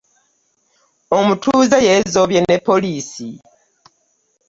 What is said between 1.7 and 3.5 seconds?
yeezobye ne poliisi.